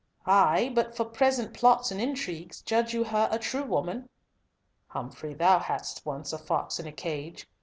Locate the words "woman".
3.63-4.09